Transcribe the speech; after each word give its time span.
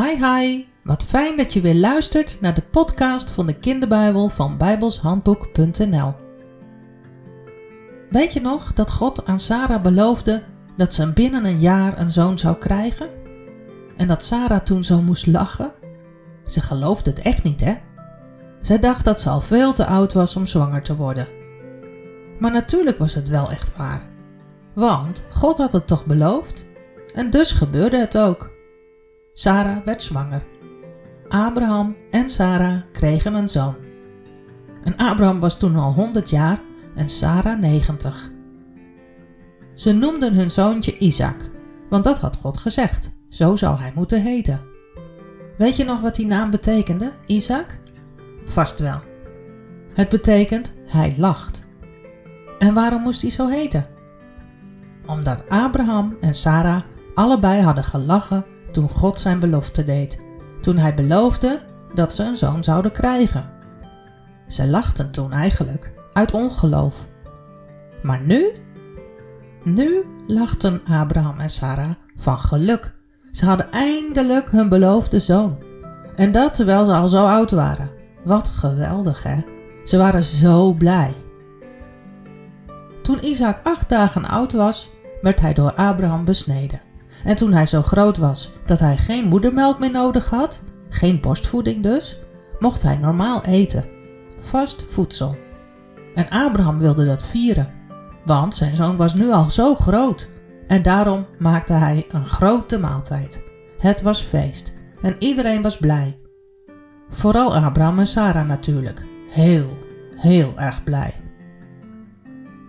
Hi 0.00 0.24
hi, 0.24 0.64
wat 0.84 1.02
fijn 1.02 1.36
dat 1.36 1.52
je 1.52 1.60
weer 1.60 1.74
luistert 1.74 2.38
naar 2.40 2.54
de 2.54 2.62
podcast 2.62 3.30
van 3.30 3.46
de 3.46 3.58
kinderbijbel 3.58 4.28
van 4.28 4.56
bijbelshandboek.nl. 4.56 6.14
Weet 8.10 8.32
je 8.32 8.40
nog 8.40 8.72
dat 8.72 8.90
God 8.90 9.26
aan 9.26 9.38
Sarah 9.38 9.82
beloofde 9.82 10.42
dat 10.76 10.94
ze 10.94 11.12
binnen 11.12 11.44
een 11.44 11.60
jaar 11.60 11.98
een 11.98 12.10
zoon 12.10 12.38
zou 12.38 12.56
krijgen? 12.56 13.08
En 13.96 14.06
dat 14.06 14.24
Sarah 14.24 14.60
toen 14.60 14.84
zo 14.84 15.00
moest 15.02 15.26
lachen? 15.26 15.72
Ze 16.44 16.60
geloofde 16.60 17.10
het 17.10 17.18
echt 17.18 17.42
niet, 17.42 17.60
hè? 17.60 17.74
Zij 18.60 18.78
dacht 18.78 19.04
dat 19.04 19.20
ze 19.20 19.28
al 19.28 19.40
veel 19.40 19.72
te 19.72 19.86
oud 19.86 20.12
was 20.12 20.36
om 20.36 20.46
zwanger 20.46 20.82
te 20.82 20.96
worden. 20.96 21.28
Maar 22.38 22.52
natuurlijk 22.52 22.98
was 22.98 23.14
het 23.14 23.28
wel 23.28 23.50
echt 23.50 23.76
waar. 23.76 24.08
Want 24.74 25.22
God 25.30 25.56
had 25.56 25.72
het 25.72 25.86
toch 25.86 26.06
beloofd? 26.06 26.66
En 27.14 27.30
dus 27.30 27.52
gebeurde 27.52 27.98
het 27.98 28.18
ook. 28.18 28.58
Sarah 29.32 29.84
werd 29.84 30.02
zwanger. 30.02 30.42
Abraham 31.28 31.96
en 32.10 32.28
Sarah 32.28 32.80
kregen 32.92 33.34
een 33.34 33.48
zoon. 33.48 33.74
En 34.84 34.96
Abraham 34.96 35.40
was 35.40 35.58
toen 35.58 35.76
al 35.76 35.92
100 35.92 36.30
jaar 36.30 36.60
en 36.94 37.08
Sarah 37.08 37.60
90. 37.60 38.30
Ze 39.74 39.92
noemden 39.92 40.34
hun 40.34 40.50
zoontje 40.50 40.98
Isaac, 40.98 41.50
want 41.88 42.04
dat 42.04 42.18
had 42.18 42.36
God 42.36 42.56
gezegd. 42.56 43.10
Zo 43.28 43.56
zou 43.56 43.78
hij 43.78 43.92
moeten 43.94 44.22
heten. 44.22 44.60
Weet 45.58 45.76
je 45.76 45.84
nog 45.84 46.00
wat 46.00 46.14
die 46.14 46.26
naam 46.26 46.50
betekende, 46.50 47.12
Isaac? 47.26 47.78
Vast 48.44 48.80
wel. 48.80 49.00
Het 49.94 50.08
betekent 50.08 50.72
hij 50.86 51.14
lacht. 51.16 51.64
En 52.58 52.74
waarom 52.74 53.02
moest 53.02 53.22
hij 53.22 53.30
zo 53.30 53.48
heten? 53.48 53.86
Omdat 55.06 55.48
Abraham 55.48 56.16
en 56.20 56.34
Sarah 56.34 56.80
allebei 57.14 57.62
hadden 57.62 57.84
gelachen 57.84 58.44
toen 58.72 58.88
God 58.88 59.20
zijn 59.20 59.40
belofte 59.40 59.84
deed, 59.84 60.24
toen 60.60 60.76
hij 60.76 60.94
beloofde 60.94 61.60
dat 61.94 62.12
ze 62.12 62.24
een 62.24 62.36
zoon 62.36 62.64
zouden 62.64 62.92
krijgen. 62.92 63.50
Ze 64.46 64.66
lachten 64.66 65.10
toen 65.10 65.32
eigenlijk 65.32 65.92
uit 66.12 66.32
ongeloof. 66.32 67.06
Maar 68.02 68.20
nu? 68.20 68.52
Nu 69.62 70.04
lachten 70.26 70.80
Abraham 70.84 71.38
en 71.38 71.50
Sarah 71.50 71.90
van 72.16 72.38
geluk. 72.38 72.94
Ze 73.30 73.44
hadden 73.44 73.72
eindelijk 73.72 74.50
hun 74.50 74.68
beloofde 74.68 75.20
zoon. 75.20 75.58
En 76.16 76.32
dat 76.32 76.54
terwijl 76.54 76.84
ze 76.84 76.92
al 76.92 77.08
zo 77.08 77.26
oud 77.26 77.50
waren. 77.50 77.90
Wat 78.24 78.48
geweldig, 78.48 79.22
hè? 79.22 79.36
Ze 79.84 79.96
waren 79.96 80.22
zo 80.22 80.72
blij. 80.72 81.14
Toen 83.02 83.24
Isaac 83.24 83.60
acht 83.62 83.88
dagen 83.88 84.24
oud 84.24 84.52
was, 84.52 84.90
werd 85.22 85.40
hij 85.40 85.54
door 85.54 85.74
Abraham 85.74 86.24
besneden. 86.24 86.80
En 87.24 87.36
toen 87.36 87.52
hij 87.52 87.66
zo 87.66 87.82
groot 87.82 88.16
was 88.16 88.50
dat 88.64 88.78
hij 88.78 88.96
geen 88.96 89.28
moedermelk 89.28 89.78
meer 89.78 89.90
nodig 89.90 90.30
had, 90.30 90.60
geen 90.88 91.20
borstvoeding 91.20 91.82
dus, 91.82 92.16
mocht 92.58 92.82
hij 92.82 92.96
normaal 92.96 93.44
eten. 93.44 93.84
Vast 94.38 94.84
voedsel. 94.88 95.36
En 96.14 96.28
Abraham 96.28 96.78
wilde 96.78 97.06
dat 97.06 97.26
vieren, 97.26 97.72
want 98.24 98.54
zijn 98.54 98.74
zoon 98.74 98.96
was 98.96 99.14
nu 99.14 99.30
al 99.30 99.50
zo 99.50 99.74
groot. 99.74 100.28
En 100.66 100.82
daarom 100.82 101.26
maakte 101.38 101.72
hij 101.72 102.06
een 102.10 102.26
grote 102.26 102.78
maaltijd. 102.78 103.42
Het 103.78 104.02
was 104.02 104.20
feest 104.20 104.72
en 105.02 105.14
iedereen 105.18 105.62
was 105.62 105.76
blij. 105.76 106.18
Vooral 107.08 107.54
Abraham 107.54 107.98
en 107.98 108.06
Sarah 108.06 108.46
natuurlijk. 108.46 109.06
Heel, 109.30 109.78
heel 110.16 110.52
erg 110.56 110.84
blij. 110.84 111.14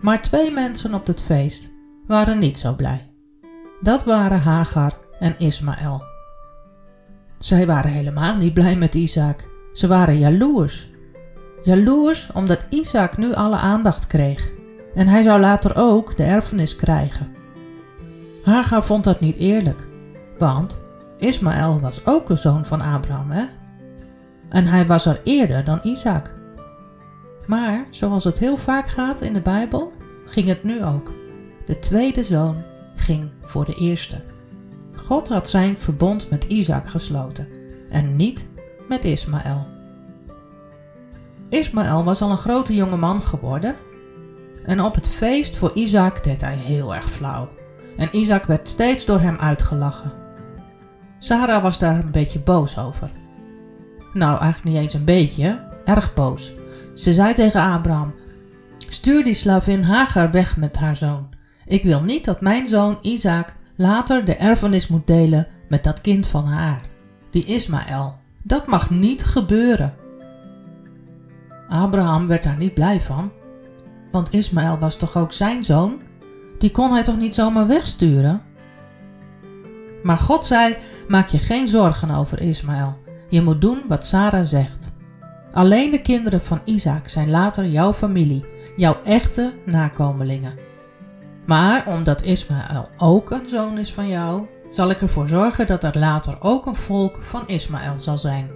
Maar 0.00 0.22
twee 0.22 0.50
mensen 0.50 0.94
op 0.94 1.06
het 1.06 1.22
feest 1.22 1.70
waren 2.06 2.38
niet 2.38 2.58
zo 2.58 2.74
blij. 2.74 3.11
Dat 3.82 4.04
waren 4.04 4.40
Hagar 4.40 4.92
en 5.18 5.34
Ismaël. 5.38 6.02
Zij 7.38 7.66
waren 7.66 7.90
helemaal 7.90 8.36
niet 8.36 8.54
blij 8.54 8.76
met 8.76 8.94
Isaac. 8.94 9.48
Ze 9.72 9.86
waren 9.86 10.18
jaloers. 10.18 10.90
Jaloers 11.62 12.30
omdat 12.34 12.66
Isaac 12.68 13.16
nu 13.16 13.34
alle 13.34 13.56
aandacht 13.56 14.06
kreeg. 14.06 14.52
En 14.94 15.06
hij 15.08 15.22
zou 15.22 15.40
later 15.40 15.72
ook 15.76 16.16
de 16.16 16.22
erfenis 16.22 16.76
krijgen. 16.76 17.34
Hagar 18.42 18.84
vond 18.84 19.04
dat 19.04 19.20
niet 19.20 19.36
eerlijk. 19.36 19.88
Want 20.38 20.80
Ismaël 21.18 21.80
was 21.80 22.06
ook 22.06 22.30
een 22.30 22.36
zoon 22.36 22.64
van 22.64 22.80
Abraham, 22.80 23.30
hè? 23.30 23.44
En 24.48 24.66
hij 24.66 24.86
was 24.86 25.06
er 25.06 25.20
eerder 25.24 25.64
dan 25.64 25.80
Isaac. 25.82 26.34
Maar 27.46 27.86
zoals 27.90 28.24
het 28.24 28.38
heel 28.38 28.56
vaak 28.56 28.88
gaat 28.88 29.20
in 29.20 29.32
de 29.32 29.42
Bijbel, 29.42 29.92
ging 30.26 30.48
het 30.48 30.62
nu 30.62 30.84
ook. 30.84 31.12
De 31.66 31.78
tweede 31.78 32.24
zoon 32.24 32.62
ging 32.94 33.30
voor 33.42 33.64
de 33.64 33.74
eerste. 33.74 34.20
God 34.96 35.28
had 35.28 35.48
zijn 35.48 35.78
verbond 35.78 36.30
met 36.30 36.44
Isaac 36.44 36.88
gesloten 36.88 37.48
en 37.88 38.16
niet 38.16 38.46
met 38.88 39.04
Ismaël. 39.04 39.66
Ismaël 41.48 42.04
was 42.04 42.22
al 42.22 42.30
een 42.30 42.36
grote 42.36 42.74
jonge 42.74 42.96
man 42.96 43.22
geworden 43.22 43.76
en 44.64 44.80
op 44.80 44.94
het 44.94 45.08
feest 45.08 45.56
voor 45.56 45.70
Isaac 45.74 46.24
deed 46.24 46.40
hij 46.40 46.56
heel 46.56 46.94
erg 46.94 47.10
flauw. 47.10 47.48
En 47.96 48.08
Isaac 48.12 48.44
werd 48.44 48.68
steeds 48.68 49.04
door 49.06 49.20
hem 49.20 49.36
uitgelachen. 49.36 50.12
Sarah 51.18 51.62
was 51.62 51.78
daar 51.78 52.04
een 52.04 52.10
beetje 52.10 52.38
boos 52.38 52.78
over. 52.78 53.10
Nou, 54.12 54.40
eigenlijk 54.40 54.74
niet 54.74 54.82
eens 54.82 54.94
een 54.94 55.04
beetje, 55.04 55.68
erg 55.84 56.14
boos. 56.14 56.52
Ze 56.94 57.12
zei 57.12 57.34
tegen 57.34 57.60
Abraham: 57.60 58.14
Stuur 58.88 59.24
die 59.24 59.34
slavin 59.34 59.82
Hagar 59.82 60.30
weg 60.30 60.56
met 60.56 60.76
haar 60.76 60.96
zoon. 60.96 61.28
Ik 61.66 61.82
wil 61.82 62.02
niet 62.02 62.24
dat 62.24 62.40
mijn 62.40 62.66
zoon 62.66 62.98
Isaac 63.02 63.54
later 63.76 64.24
de 64.24 64.36
erfenis 64.36 64.88
moet 64.88 65.06
delen 65.06 65.46
met 65.68 65.84
dat 65.84 66.00
kind 66.00 66.26
van 66.26 66.44
haar, 66.44 66.80
die 67.30 67.44
Ismaël. 67.44 68.16
Dat 68.42 68.66
mag 68.66 68.90
niet 68.90 69.24
gebeuren. 69.24 69.94
Abraham 71.68 72.26
werd 72.26 72.42
daar 72.42 72.56
niet 72.56 72.74
blij 72.74 73.00
van, 73.00 73.32
want 74.10 74.32
Ismaël 74.32 74.78
was 74.78 74.96
toch 74.96 75.16
ook 75.16 75.32
zijn 75.32 75.64
zoon? 75.64 76.00
Die 76.58 76.70
kon 76.70 76.92
hij 76.92 77.02
toch 77.02 77.18
niet 77.18 77.34
zomaar 77.34 77.66
wegsturen? 77.66 78.42
Maar 80.02 80.18
God 80.18 80.46
zei: 80.46 80.76
Maak 81.08 81.28
je 81.28 81.38
geen 81.38 81.68
zorgen 81.68 82.10
over 82.10 82.40
Ismaël. 82.40 82.98
Je 83.28 83.42
moet 83.42 83.60
doen 83.60 83.82
wat 83.88 84.06
Sarah 84.06 84.44
zegt. 84.44 84.92
Alleen 85.52 85.90
de 85.90 86.00
kinderen 86.00 86.40
van 86.40 86.60
Isaac 86.64 87.08
zijn 87.08 87.30
later 87.30 87.66
jouw 87.66 87.92
familie, 87.92 88.44
jouw 88.76 88.96
echte 89.04 89.52
nakomelingen. 89.64 90.54
Maar 91.46 91.86
omdat 91.86 92.22
Ismaël 92.22 92.88
ook 92.96 93.30
een 93.30 93.48
zoon 93.48 93.78
is 93.78 93.92
van 93.92 94.08
jou, 94.08 94.46
zal 94.70 94.90
ik 94.90 95.00
ervoor 95.00 95.28
zorgen 95.28 95.66
dat 95.66 95.84
er 95.84 95.98
later 95.98 96.36
ook 96.40 96.66
een 96.66 96.76
volk 96.76 97.22
van 97.22 97.42
Ismaël 97.46 97.98
zal 97.98 98.18
zijn. 98.18 98.50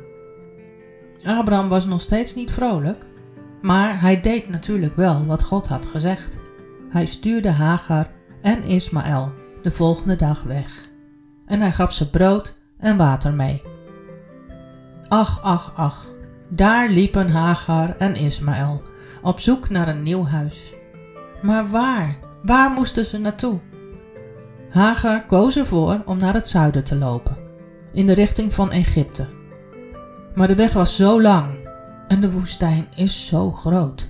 Abraham 1.24 1.68
was 1.68 1.86
nog 1.86 2.00
steeds 2.00 2.34
niet 2.34 2.50
vrolijk, 2.50 3.04
maar 3.62 4.00
hij 4.00 4.20
deed 4.20 4.48
natuurlijk 4.48 4.96
wel 4.96 5.24
wat 5.26 5.42
God 5.42 5.66
had 5.66 5.86
gezegd. 5.86 6.40
Hij 6.88 7.06
stuurde 7.06 7.50
Hagar 7.50 8.10
en 8.42 8.62
Ismaël 8.62 9.32
de 9.62 9.70
volgende 9.70 10.16
dag 10.16 10.42
weg. 10.42 10.88
En 11.46 11.60
hij 11.60 11.72
gaf 11.72 11.92
ze 11.92 12.10
brood 12.10 12.58
en 12.78 12.96
water 12.96 13.32
mee. 13.32 13.62
Ach, 15.08 15.42
ach, 15.42 15.72
ach, 15.76 16.06
daar 16.48 16.88
liepen 16.88 17.30
Hagar 17.30 17.96
en 17.98 18.16
Ismaël 18.16 18.82
op 19.22 19.40
zoek 19.40 19.68
naar 19.68 19.88
een 19.88 20.02
nieuw 20.02 20.26
huis. 20.26 20.72
Maar 21.42 21.68
waar? 21.68 22.25
Waar 22.46 22.70
moesten 22.70 23.04
ze 23.04 23.18
naartoe? 23.18 23.60
Hagar 24.70 25.26
koos 25.26 25.56
ervoor 25.56 26.02
om 26.04 26.18
naar 26.18 26.34
het 26.34 26.48
zuiden 26.48 26.84
te 26.84 26.96
lopen, 26.96 27.36
in 27.92 28.06
de 28.06 28.12
richting 28.12 28.54
van 28.54 28.70
Egypte. 28.70 29.26
Maar 30.34 30.48
de 30.48 30.54
weg 30.54 30.72
was 30.72 30.96
zo 30.96 31.22
lang 31.22 31.68
en 32.08 32.20
de 32.20 32.30
woestijn 32.30 32.86
is 32.94 33.26
zo 33.26 33.52
groot. 33.52 34.08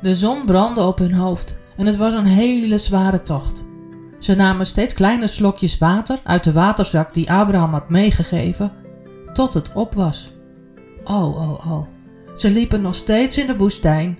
De 0.00 0.14
zon 0.14 0.44
brandde 0.44 0.82
op 0.82 0.98
hun 0.98 1.12
hoofd 1.12 1.56
en 1.76 1.86
het 1.86 1.96
was 1.96 2.14
een 2.14 2.26
hele 2.26 2.78
zware 2.78 3.22
tocht. 3.22 3.64
Ze 4.18 4.34
namen 4.34 4.66
steeds 4.66 4.94
kleine 4.94 5.26
slokjes 5.26 5.78
water 5.78 6.20
uit 6.24 6.44
de 6.44 6.52
waterzak 6.52 7.14
die 7.14 7.32
Abraham 7.32 7.72
had 7.72 7.90
meegegeven, 7.90 8.72
tot 9.32 9.54
het 9.54 9.72
op 9.72 9.94
was. 9.94 10.32
Oh, 11.04 11.36
oh, 11.36 11.72
oh. 11.72 11.86
Ze 12.34 12.50
liepen 12.50 12.80
nog 12.80 12.94
steeds 12.94 13.38
in 13.38 13.46
de 13.46 13.56
woestijn 13.56 14.18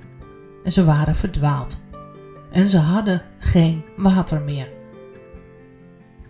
en 0.64 0.72
ze 0.72 0.84
waren 0.84 1.14
verdwaald 1.14 1.81
en 2.52 2.69
ze 2.69 2.78
hadden 2.78 3.22
geen 3.38 3.84
water 3.96 4.40
meer. 4.40 4.69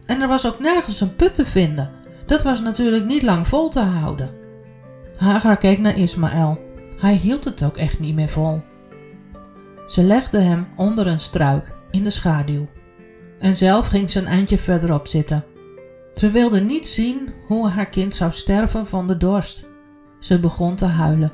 En 0.07 0.21
er 0.21 0.29
was 0.29 0.47
ook 0.47 0.59
nergens 0.59 1.01
een 1.01 1.17
put 1.17 1.35
te 1.35 1.47
vinden. 1.47 1.91
Dat 2.27 2.43
was 2.43 2.61
natuurlijk 2.61 3.05
niet 3.05 3.23
lang 3.23 3.47
vol 3.47 3.69
te 3.69 3.81
houden. 3.81 4.31
Hagar 5.17 5.57
keek 5.57 5.79
naar 5.79 5.99
Ismaël. 5.99 6.59
Hij 6.99 7.15
hield 7.15 7.45
het 7.45 7.63
ook 7.63 7.77
echt 7.77 7.99
niet 7.99 8.15
meer 8.15 8.29
vol. 8.29 8.63
Ze 9.87 10.03
legde 10.03 10.41
hem 10.41 10.69
onder 10.77 11.07
een 11.07 11.21
struik 11.21 11.73
in 11.91 12.03
de 12.03 12.11
schaduw. 12.11 12.67
En 13.39 13.57
zelf 13.57 13.87
ging 13.87 14.11
ze 14.11 14.19
een 14.19 14.27
eindje 14.27 14.59
verderop 14.59 15.07
zitten. 15.07 15.45
Ze 16.15 16.31
wilde 16.31 16.61
niet 16.61 16.87
zien 16.87 17.29
hoe 17.47 17.69
haar 17.69 17.89
kind 17.89 18.15
zou 18.15 18.33
sterven 18.33 18.87
van 18.87 19.07
de 19.07 19.17
dorst. 19.17 19.67
Ze 20.19 20.41
begon 20.41 20.77
te 20.77 20.85
huilen. 20.85 21.33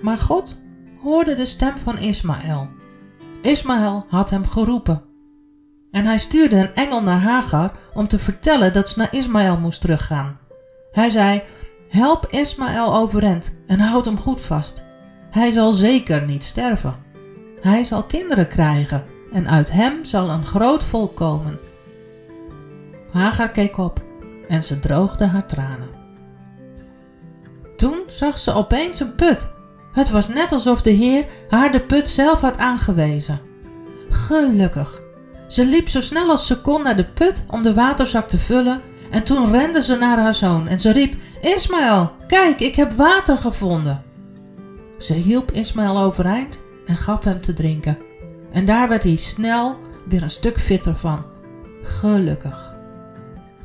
Maar 0.00 0.18
God 0.18 0.60
hoorde 1.02 1.34
de 1.34 1.46
stem 1.46 1.76
van 1.76 1.98
Ismaël 1.98 2.68
Ismaël 3.48 4.06
had 4.08 4.30
hem 4.30 4.46
geroepen. 4.46 5.02
En 5.90 6.04
hij 6.04 6.18
stuurde 6.18 6.56
een 6.56 6.74
engel 6.74 7.02
naar 7.02 7.20
Hagar 7.20 7.70
om 7.94 8.08
te 8.08 8.18
vertellen 8.18 8.72
dat 8.72 8.88
ze 8.88 8.98
naar 8.98 9.14
Ismaël 9.14 9.58
moest 9.58 9.80
teruggaan. 9.80 10.38
Hij 10.92 11.08
zei: 11.08 11.42
Help 11.88 12.26
Ismaël 12.30 12.94
overeind 12.94 13.54
en 13.66 13.80
houd 13.80 14.04
hem 14.04 14.18
goed 14.18 14.40
vast. 14.40 14.84
Hij 15.30 15.50
zal 15.50 15.72
zeker 15.72 16.24
niet 16.24 16.44
sterven. 16.44 16.96
Hij 17.60 17.84
zal 17.84 18.04
kinderen 18.04 18.48
krijgen 18.48 19.04
en 19.32 19.48
uit 19.48 19.70
hem 19.70 20.04
zal 20.04 20.28
een 20.28 20.46
groot 20.46 20.84
volk 20.84 21.16
komen. 21.16 21.58
Hagar 23.12 23.50
keek 23.50 23.78
op 23.78 24.02
en 24.48 24.62
ze 24.62 24.80
droogde 24.80 25.26
haar 25.26 25.46
tranen. 25.46 25.88
Toen 27.76 28.02
zag 28.06 28.38
ze 28.38 28.52
opeens 28.54 29.00
een 29.00 29.14
put. 29.14 29.56
Het 29.92 30.10
was 30.10 30.28
net 30.28 30.52
alsof 30.52 30.82
de 30.82 30.90
Heer 30.90 31.26
haar 31.48 31.72
de 31.72 31.80
put 31.80 32.10
zelf 32.10 32.40
had 32.40 32.58
aangewezen. 32.58 33.40
Gelukkig. 34.08 35.02
Ze 35.46 35.66
liep 35.66 35.88
zo 35.88 36.00
snel 36.00 36.30
als 36.30 36.46
ze 36.46 36.60
kon 36.60 36.82
naar 36.82 36.96
de 36.96 37.04
put 37.04 37.42
om 37.46 37.62
de 37.62 37.74
waterzak 37.74 38.28
te 38.28 38.38
vullen 38.38 38.80
en 39.10 39.24
toen 39.24 39.50
rende 39.50 39.82
ze 39.82 39.96
naar 39.96 40.18
haar 40.18 40.34
zoon 40.34 40.68
en 40.68 40.80
ze 40.80 40.92
riep: 40.92 41.14
Ismaël, 41.40 42.12
kijk, 42.26 42.60
ik 42.60 42.74
heb 42.74 42.92
water 42.92 43.36
gevonden. 43.36 44.02
Ze 44.98 45.14
hielp 45.14 45.52
Ismaël 45.52 45.98
overeind 45.98 46.60
en 46.86 46.96
gaf 46.96 47.24
hem 47.24 47.40
te 47.40 47.52
drinken. 47.52 47.98
En 48.52 48.66
daar 48.66 48.88
werd 48.88 49.02
hij 49.02 49.16
snel 49.16 49.76
weer 50.08 50.22
een 50.22 50.30
stuk 50.30 50.58
fitter 50.58 50.94
van. 50.94 51.24
Gelukkig. 51.82 52.76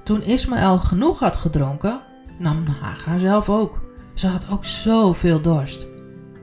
Toen 0.04 0.24
Ismaël 0.24 0.78
genoeg 0.78 1.20
had 1.20 1.36
gedronken, 1.36 2.02
nam 2.40 2.64
Hagar 2.82 3.20
zelf 3.20 3.50
ook. 3.50 3.82
Ze 4.14 4.28
had 4.28 4.46
ook 4.50 4.66
zoveel 4.66 5.42
dorst. 5.42 5.88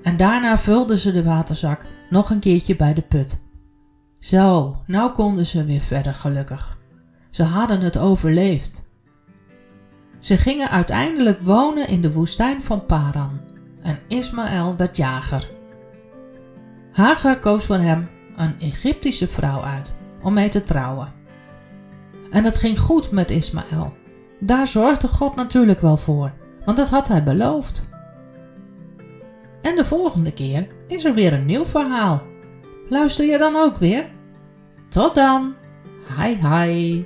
En 0.02 0.16
daarna 0.16 0.58
vulde 0.58 0.98
ze 0.98 1.12
de 1.12 1.24
waterzak 1.24 1.84
nog 2.10 2.30
een 2.30 2.38
keertje 2.38 2.76
bij 2.76 2.94
de 2.94 3.02
put. 3.02 3.40
Zo, 4.18 4.76
nou 4.86 5.12
konden 5.12 5.46
ze 5.46 5.64
weer 5.64 5.80
verder 5.80 6.14
gelukkig. 6.14 6.78
Ze 7.30 7.42
hadden 7.42 7.80
het 7.80 7.98
overleefd. 7.98 8.82
Ze 10.18 10.36
gingen 10.36 10.70
uiteindelijk 10.70 11.42
wonen 11.42 11.88
in 11.88 12.00
de 12.00 12.12
woestijn 12.12 12.62
van 12.62 12.86
Paran 12.86 13.40
en 13.82 13.98
Ismaël 14.08 14.76
werd 14.76 14.96
jager. 14.96 15.48
Hagar 16.92 17.38
koos 17.38 17.64
voor 17.64 17.78
hem 17.78 18.08
een 18.36 18.60
Egyptische 18.60 19.28
vrouw 19.28 19.62
uit 19.62 19.94
om 20.22 20.34
mee 20.34 20.48
te 20.48 20.64
trouwen. 20.64 21.12
En 22.30 22.44
het 22.44 22.58
ging 22.58 22.78
goed 22.78 23.10
met 23.10 23.30
Ismaël. 23.30 23.96
Daar 24.40 24.66
zorgde 24.66 25.08
God 25.08 25.36
natuurlijk 25.36 25.80
wel 25.80 25.96
voor, 25.96 26.32
want 26.64 26.76
dat 26.76 26.88
had 26.88 27.08
hij 27.08 27.22
beloofd. 27.22 27.88
En 29.70 29.76
de 29.76 29.84
volgende 29.84 30.32
keer 30.32 30.68
is 30.86 31.04
er 31.04 31.14
weer 31.14 31.32
een 31.32 31.44
nieuw 31.44 31.64
verhaal. 31.64 32.22
Luister 32.88 33.26
je 33.26 33.38
dan 33.38 33.56
ook 33.56 33.76
weer? 33.76 34.10
Tot 34.88 35.14
dan! 35.14 35.54
Hi 36.18 36.36
hi! 36.48 37.04